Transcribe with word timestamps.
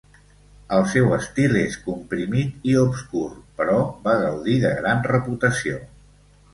El 0.77 0.85
seu 0.93 1.13
estil 1.17 1.53
és 1.59 1.77
comprimit 1.83 2.67
i 2.71 2.75
obscur, 2.87 3.29
però 3.61 3.79
va 4.09 4.19
gaudir 4.27 4.61
de 4.69 4.77
gran 4.83 5.09
reputació. 5.17 5.83